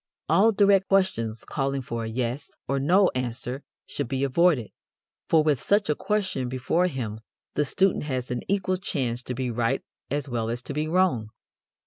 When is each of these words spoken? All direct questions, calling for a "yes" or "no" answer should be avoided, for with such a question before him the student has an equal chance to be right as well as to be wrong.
All 0.27 0.51
direct 0.51 0.87
questions, 0.89 1.45
calling 1.45 1.83
for 1.83 2.03
a 2.05 2.07
"yes" 2.07 2.55
or 2.67 2.79
"no" 2.79 3.11
answer 3.13 3.61
should 3.85 4.07
be 4.07 4.23
avoided, 4.23 4.71
for 5.29 5.43
with 5.43 5.61
such 5.61 5.91
a 5.91 5.95
question 5.95 6.49
before 6.49 6.87
him 6.87 7.19
the 7.53 7.65
student 7.65 8.05
has 8.05 8.31
an 8.31 8.41
equal 8.47 8.77
chance 8.77 9.21
to 9.21 9.35
be 9.35 9.51
right 9.51 9.83
as 10.09 10.27
well 10.27 10.49
as 10.49 10.63
to 10.63 10.73
be 10.73 10.87
wrong. 10.87 11.29